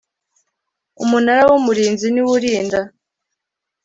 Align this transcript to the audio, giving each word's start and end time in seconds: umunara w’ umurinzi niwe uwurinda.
umunara 1.03 1.41
w’ 1.49 1.51
umurinzi 1.59 2.05
niwe 2.09 2.27
uwurinda. 2.29 2.79